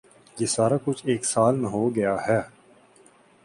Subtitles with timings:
[0.39, 2.41] یہ سارا کچھ ایک سال میں ہو گیا ہے۔